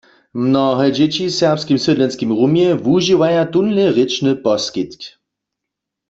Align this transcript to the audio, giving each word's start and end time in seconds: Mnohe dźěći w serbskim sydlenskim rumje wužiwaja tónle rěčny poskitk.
Mnohe 0.43 0.85
dźěći 0.95 1.23
w 1.29 1.35
serbskim 1.41 1.77
sydlenskim 1.85 2.29
rumje 2.37 2.67
wužiwaja 2.83 3.43
tónle 3.53 3.85
rěčny 3.95 4.31
poskitk. 4.43 5.01